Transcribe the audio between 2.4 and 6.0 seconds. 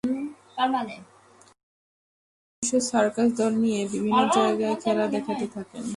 নিজস্ব সার্কাস দল নিয়ে বিভিন্ন জায়্গায় খেলা দেখাতে থাকেন।